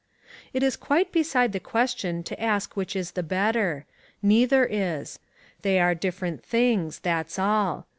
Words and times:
It 0.51 0.63
is 0.63 0.77
quite 0.77 1.11
beside 1.11 1.51
the 1.51 1.59
question 1.59 2.23
to 2.23 2.41
ask 2.41 2.75
which 2.75 2.95
is 2.95 3.11
the 3.11 3.21
better. 3.21 3.85
Neither 4.23 4.65
is. 4.65 5.19
They 5.61 5.79
are 5.79 5.93
different 5.93 6.43
things: 6.43 6.97
that's 7.01 7.37
all. 7.37 7.85